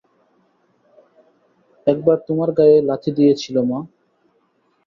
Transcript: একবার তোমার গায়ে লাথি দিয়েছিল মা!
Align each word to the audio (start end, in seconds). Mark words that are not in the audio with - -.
একবার 1.87 2.17
তোমার 2.27 2.49
গায়ে 2.57 2.77
লাথি 2.89 3.11
দিয়েছিল 3.17 3.55
মা! 3.69 3.79